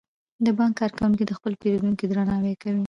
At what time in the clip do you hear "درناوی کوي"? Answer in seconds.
2.11-2.79